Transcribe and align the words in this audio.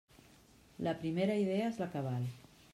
La 0.87 0.95
primera 1.03 1.37
idea 1.45 1.69
és 1.73 1.81
la 1.85 1.91
que 1.95 2.05
val. 2.11 2.29